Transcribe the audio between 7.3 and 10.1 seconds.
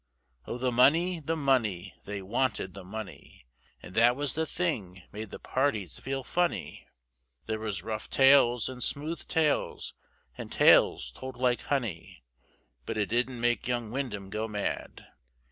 There was rough tales, and smooth tales,